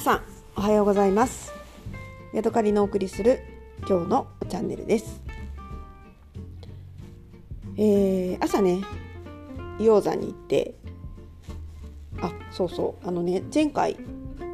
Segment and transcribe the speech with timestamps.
[0.00, 0.22] 皆さん
[0.56, 1.52] おはようございます。
[2.32, 3.40] ヤドカリのお送りする
[3.86, 5.20] 今日のチャンネルです。
[7.76, 8.80] えー、朝ね
[9.78, 10.74] 硫黄山に行って
[12.22, 13.98] あそうそうあのね前回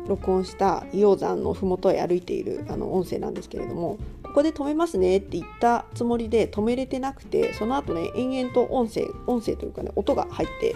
[0.09, 10.75] 録音した硫黄山の麓へ歩いているあの音声なんですけれどもここで止めますねって言ったつもりで止めれてなくてその後ね延々と音声音声というかね音が入って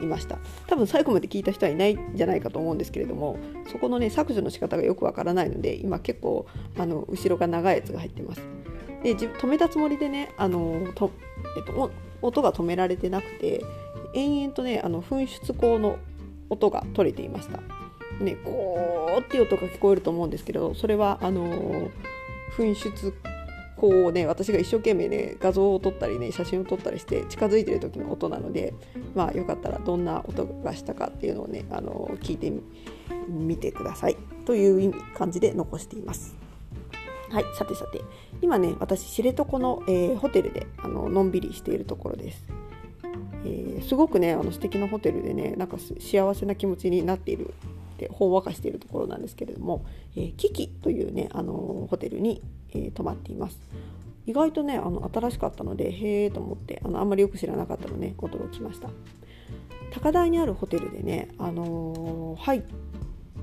[0.00, 0.38] いました。
[0.66, 3.38] 多分最後まで聞いた人はいないんじゃないかと思うんですけれども
[3.70, 6.46] そこのね削除の仕方がよくわからないので今結構
[6.78, 8.42] あの後ろが長いやつが入ってます。
[9.02, 11.10] で止めたつもりでねあのと、
[11.56, 11.90] えっと、
[12.20, 13.64] 音が止められてなくて
[14.14, 15.98] 延々とねあの噴出口の
[16.50, 17.60] 音が取れていました。
[18.22, 21.88] ねゴーっていう音が聞こえると思うんですけどそれはあの
[22.56, 23.14] 噴出
[23.80, 28.74] こうね私が一生懸命ね画像を撮ったりね写真を撮ったりして近づいてる時の音なので
[29.14, 32.52] まあよかったらどんな音がしたかっていうのをねあの聞いて
[33.26, 36.36] みてくださいという意味感じで残しています。
[37.30, 38.02] はいさてさて
[38.42, 42.44] 今ね私知床の、えー、ホテルであののんびりしているところです。
[43.46, 47.54] えー、すごくねあの素敵なホテルでねなんか幸せな気持ちになっている
[47.96, 52.42] でほんわかしているところなんですけれども、えー、キキというねあのホテルに、
[52.72, 53.60] えー、泊まっています。
[54.26, 58.88] 意外とねあの新しかったのでへえと思ってあのあんまりよく知らなかったので、ね、驚きました。
[59.92, 62.62] 高台にあるホテルでねあのー、はい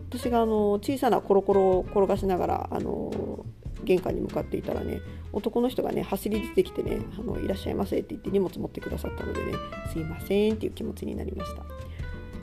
[0.09, 3.45] 私があの小さなコロコロを転がしながらあの
[3.84, 5.02] 玄関に向かっていたらね
[5.34, 9.53] 男の人がね走り出てきてねあの「いらっしゃいませ」って言って荷物持ってくださったのでね
[9.91, 11.64] 「すいません」っていう気持ちになりました。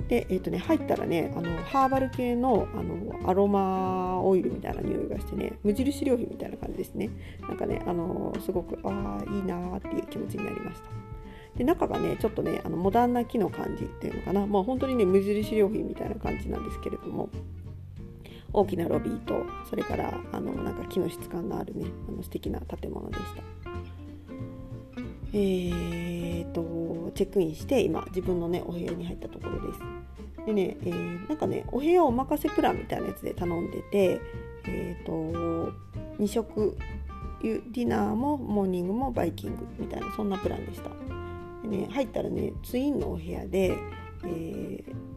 [0.09, 7.11] で、えーとね、入ったらねあのハーバル系のあのアロマオイルみたいな匂いがしてね無印良品みたいな感じですね。
[7.41, 10.89] なんかねあのすごくああいいなーっていう気持ちになりました。
[11.57, 14.47] で中がねちょっとねあのモダンな木の感じっていうのかな。
[14.47, 17.31] まあ本当にね無印良品みたいな感じなんですけれども
[18.53, 23.43] 大きなロビーとそれからあのなんか木の質感のあるねあの素敵な建物でした。
[25.33, 25.94] えー、
[27.15, 29.81] チェックインして今自分のねお部屋に入ったところです。
[30.47, 34.21] でね、えー、なんかねお部屋お任せプランみたいなやつで頼んでて、
[34.67, 35.73] えーと、
[36.19, 36.77] 2食
[37.43, 40.91] ディナーもモーニングもバイキングみたいなそんなプランでした。
[41.63, 43.77] でね入ったらねツインのお部屋で、
[44.25, 45.15] えー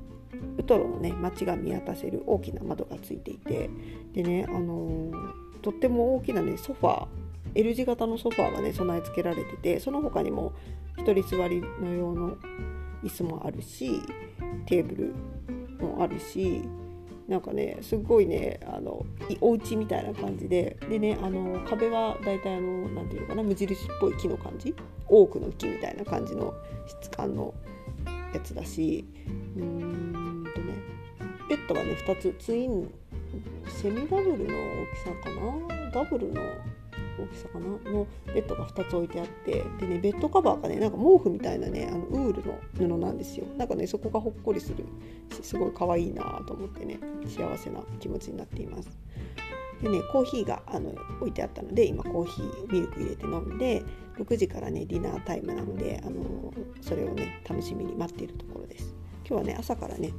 [0.57, 3.69] ウトロのね街が見渡せる大きな窓がついていて
[4.13, 7.07] でね、あのー、とっても大きなねソファー
[7.55, 10.53] L 字型のソファーがね備え付けられててその他にも
[10.97, 12.37] 1人座りの用の
[13.03, 14.01] 椅子もあるし
[14.65, 15.13] テーブル
[15.85, 16.63] もあるし
[17.27, 19.05] なんかねすごいねあの
[19.41, 24.73] お家みたいな感じででねあの壁はだいたいあの何て言うのかな無印っぽい木の感じ？
[25.09, 26.53] 多くの木みたいな感じの
[26.87, 27.53] 質感の
[28.33, 29.05] やつだし
[29.57, 30.73] うーんとね
[31.49, 32.89] ベッドがね2つツイン
[33.67, 34.47] セミダブルの大き
[34.99, 35.29] さか
[35.75, 35.91] な？
[35.91, 36.41] ダブルの
[37.21, 37.65] 大きさかな？
[37.91, 43.45] のベッドが2つ置いてあってでねベッドカバーがねなんか毛布みたいなねあのウールの布なんですよ。
[43.57, 44.85] なんかねそこがほっこりする
[45.41, 48.89] すごい可愛いなと思ってね幸せな気持ちになっています。
[49.81, 53.83] でねコーヒーがあの置いてあったので今コーヒーミルク入れて飲んで
[54.17, 58.95] 6時からねディナータイムなのであのそれをね楽しみに待っているところです。
[59.27, 60.11] 今日はね朝からね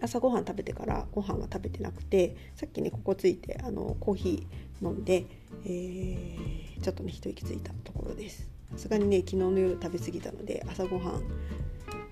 [0.00, 5.26] 朝ごはん食べてからご飯は食べてなくてさっきねここついてあのコーヒー飲んで、
[5.64, 8.48] えー、ちょっとね一息ついたところです。
[8.72, 11.22] さすがにね昨日の夜食べ過ぎたので朝ごはん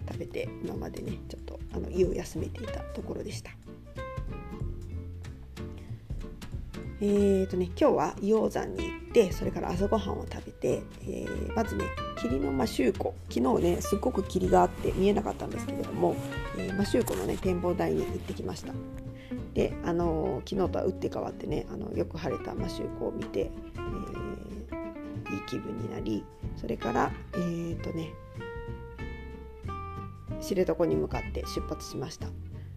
[0.06, 3.50] 食べて今までねちょっとあの胃を休めていたところでした。
[7.00, 11.84] えーとね、今日は硫黄山に行ってそれから朝ごはんを食べて、えー、まずね
[12.16, 16.16] 霧の摩周湖昨日ねすっごく霧があって見えなかったんですけれども、
[16.58, 18.72] えー、摩周湖のね展望台に行ってきました。
[19.54, 26.24] で、あのー、昨日とは打って変わってねあのよく晴れた摩周湖を見て、えー、いい気分になり
[26.56, 28.12] それからえーとね
[30.40, 32.28] 知床に向かって出発しました。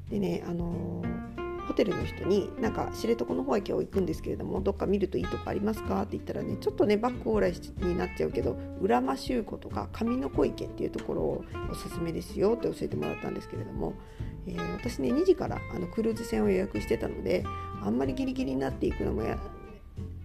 [0.09, 1.16] でねあのー
[1.67, 7.53] ホテルの人になんか知床の方へ今日行くんですけれどもどっか見るといいとこありますかって言ったらねちょっとねバックオーライ
[7.85, 13.93] になっちゃうけど浦間修湖とか上の子池っていうところをおすすめですよって教えてもらったんですけれども、
[14.47, 17.43] えー、私ね2時からあのクルーズ船を予約してたので
[17.83, 19.23] あんまりギリギリになっていくのも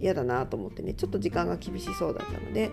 [0.01, 2.71] 嫌だなと思ってねちょっと時間が厳しそうだったので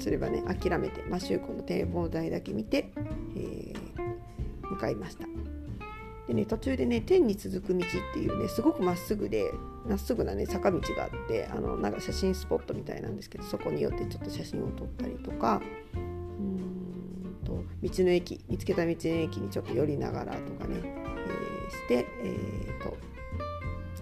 [0.00, 2.92] それはね諦めてマシューコの展望台だけ見て、
[3.36, 3.79] えー、
[4.70, 5.26] 向かいました。
[6.30, 9.52] でね途中でね天に続く道っていうねすごくまっすぐで
[9.88, 15.60] まっすぐなね坂道があってあのなんか写真スポットみたいなんですけどそこによってちょっと写真を撮ったりとか
[15.94, 22.96] うんと道の駅見つけた道の駅にちょっと寄りながらとかね、えー、して、えーと、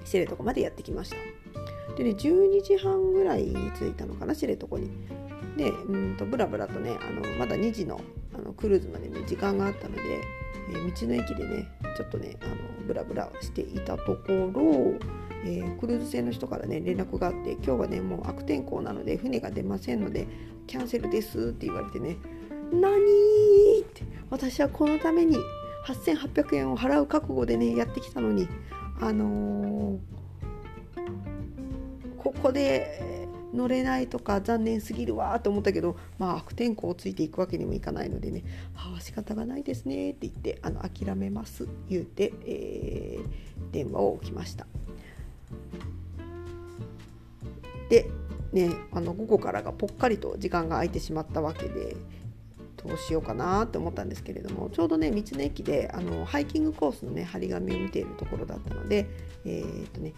[0.04, 1.16] 知床までやってきました。
[1.96, 4.90] でね12時半ぐらいに着いたのかな知床に。
[5.56, 8.00] でうんとブラブラとねあのまだ2時の
[8.38, 10.02] あのクルーズまでね時間があったので、
[10.70, 12.54] えー、道の駅でねちょっとねあの
[12.86, 14.94] ブラブラしていたところ、
[15.44, 20.26] えー、クルーズ船の人からね連絡があって今日はねもう悪天候なので船が出ませんので
[20.66, 22.16] キャンセルですって言われてね
[22.72, 22.90] 何
[23.80, 25.36] って私はこのために
[25.86, 28.48] 8800円を払う覚悟でねやってきたのに
[29.00, 29.98] あのー、
[32.18, 38.44] ここで乗れないとか残念すぎるわと思ったけどまあ悪天候をついていくわけにもいかないのでね
[38.76, 44.66] 「ああ仕方がないですね」って言ってあの諦めます言うて、えー、電話を置きました。
[47.88, 48.06] で
[48.52, 51.96] ねあの午後からがぽっかりと時間が空いてしまったわけで
[52.84, 59.06] どうしようかなって思ったんですけれどもちょうどね道の駅であのハイキングコースのね張り紙を見ているところだったので
[59.44, 60.14] えー、っとね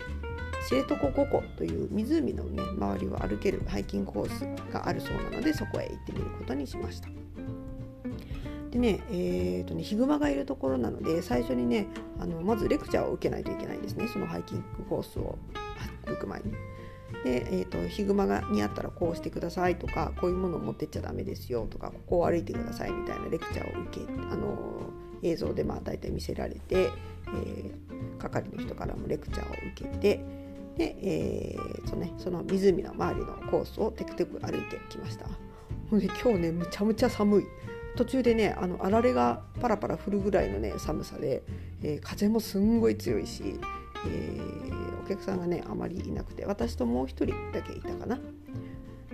[0.68, 7.08] 知床五湖という湖のね周りを歩けるハイキングコースがあるそうなのでそこへ行ってみることにしました。
[8.70, 11.88] でね、えーとね、ヒグマがいるところなので最初にね
[12.20, 15.36] あのまずレクチャーを受けないといけないんですねそのハイキングコースを
[16.06, 16.52] 歩く前に。
[17.24, 24.80] で、えーと、ヒグマがにあったらこうしてくださいとかこういうものを持ってっちゃダメですよとかここを歩いてくださいみたいなレクチャーを受けあの
[25.22, 30.24] 映像でまあ大体見せられて、えー、係の人からもレクチャーを受けて
[30.76, 35.26] で、えーとね、その湖の周りのコースをテクテク歩いてきました。
[35.90, 37.44] ほんで今日ねむちゃむちゃ寒い
[37.96, 41.42] 途中でねあのあられがパラパラ降るぐらいのね寒さで、
[41.82, 43.58] えー、風もすんごい強いし、
[44.06, 48.18] えー、客さんがねあまりいなくて私ともう一人だけいたかな。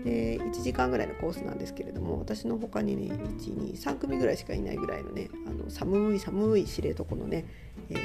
[0.05, 7.45] で1時間ぐらいのコースなんですけれども私の他にね123組ぐらいしかいないぐらいのねあの寒い寒い知床のね、
[7.91, 7.99] えー、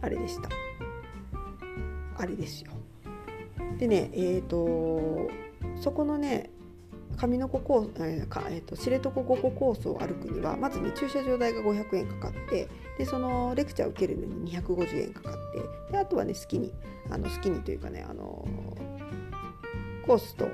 [0.00, 0.48] あれでした
[2.16, 2.72] あれですよ
[3.76, 5.30] でねえっ、ー、と
[5.78, 6.50] そこのね
[7.16, 12.68] 上の子コース、えーかえーと、知床五湖コースを歩くにはまずね駐車場代が500円かかって
[12.98, 15.32] でそのレクチャーを受けるのに250円かかっ
[15.88, 16.72] てであとはね好きに
[17.10, 18.46] あの好きにというかねあの
[20.06, 20.48] コースと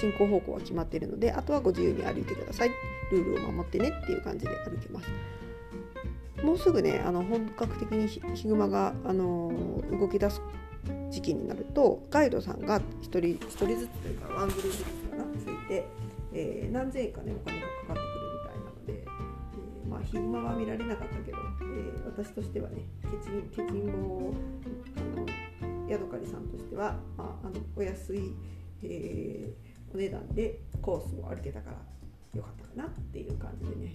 [0.00, 2.70] 進行方向は決まっているのであとはご自由に歩いてください
[3.10, 5.08] ルールを守ってねっていう感じで歩けます。
[6.42, 9.52] もうすぐねあの本格的にヒグマがあの
[9.92, 10.42] 動き出す
[11.10, 15.86] 時期になるとガイドさんが1人 ,1 人ずつというかワングループかなついて、
[16.32, 24.32] えー、何千円かねお金がかかってくるみたいなので、えー、まあヒグマは見られなかったけど、えー、私としてはねケチケチンボ
[24.96, 25.26] あの
[25.88, 28.32] ヤドカリさんとしては、まあ、あのお安い、
[28.82, 31.76] えー、お値段でコースを歩けたから
[32.34, 33.92] よかったかなっていう感じでね。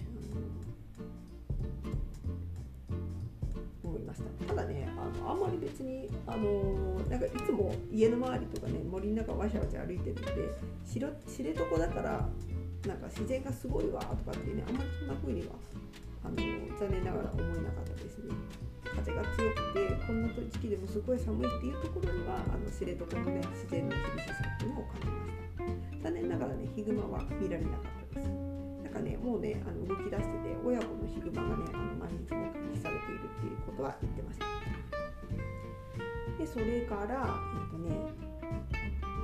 [3.98, 4.46] いました。
[4.46, 10.54] ただねあのあんまり別にあのなんかいつも家の周りとかね森の中わしゃわしゃ歩いてるので
[10.86, 11.00] 知
[11.44, 12.28] 床だから
[12.86, 15.54] なんか自然がすごいわとかってねあんまりそんな風には
[16.24, 18.34] あの残念ながら思えなかったですね。
[18.84, 26.08] 風が強くてこんな時期でもすごい寒いっていうところにはあの知床のね自然の厳しさっていうのを感じました。
[26.08, 28.28] 残念ながらねヒグマは見られなかったです。
[28.82, 32.40] なんかねもうねあの動き出してて親子のヒグマがねあの毎日目
[32.72, 34.46] 撃されているっていうとは言ってました。
[36.36, 37.94] でそれからえっ、とね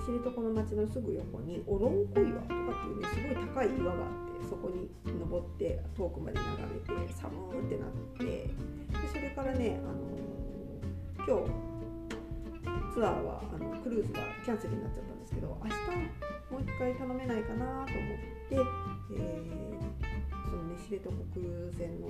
[0.05, 8.51] 知床の町のすぐ横にオロンコ岩とかっていうねすごい高い岩があってそこに登って遠くまで眺めて寒ーってなってで
[9.13, 15.75] それからね、あのー、今日ツアーはあのクルーズがキャンセルになっちゃったんですけど明日
[16.53, 17.95] もう一回頼めないかなと思って
[18.51, 21.25] えー、そのね知床空
[21.73, 22.09] 船の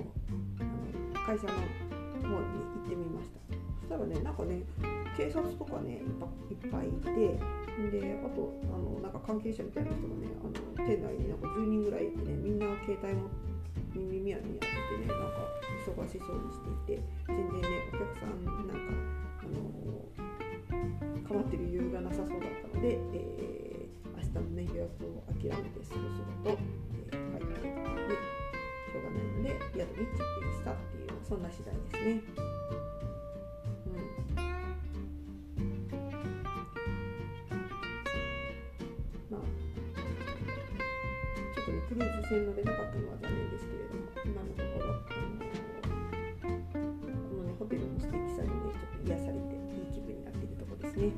[0.59, 1.53] あの会社の
[2.21, 3.39] 方に行ってみました。
[3.81, 4.63] そしたらねなんかね
[5.15, 6.01] 警察とかね
[6.49, 7.39] いっぱいいて
[7.91, 13.29] であとあのなんか関係者みたいな人がねあの店内になんか10人ぐらいいてねみんな携帯も
[13.93, 15.45] 耳輪にやってねなんか
[15.85, 18.73] 忙しそうにしていて全然ねお客さんなんか
[19.43, 19.85] あの
[21.27, 26.85] 構ってる余裕がなさそうだったので、えー、明日のね予約を諦めてそろそろと
[29.45, 30.24] で宿にチェックインしたっていう
[31.27, 32.21] そんな次第ですね。
[33.87, 34.05] うん
[39.31, 39.41] まあ、
[41.55, 51.09] ちょっとねクルーズ船乗れなかったのは残念ですけれども今のところ、あのこのねホテルの素敵さにねちょっと癒されていい気分になっているところですね。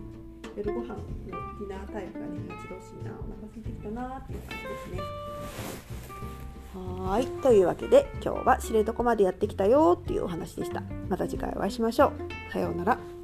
[0.55, 5.03] 夜ご飯のディナータイムがね待ち遠しいなお腹空いてきたなっていう感じですね。
[7.07, 10.84] はいというわけで今日は知床までやってきたよっていうお話でした。
[11.10, 12.51] また次回お会いしましょう。
[12.51, 13.16] さようなら。